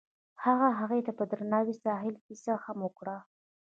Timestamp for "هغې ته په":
0.79-1.23